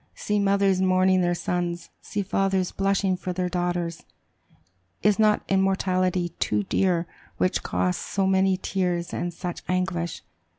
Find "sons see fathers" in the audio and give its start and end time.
1.35-2.71